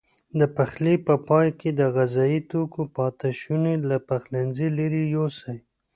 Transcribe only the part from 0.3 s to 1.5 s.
د پخلي په پای